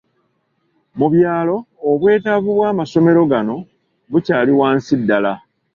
Mu 0.97 1.07
byalo 1.13 1.55
obwetaavu 1.91 2.49
bw’amasomero 2.57 3.21
gano 3.31 3.55
bukyali 4.11 4.51
wansi 4.59 4.93
ddala. 5.01 5.33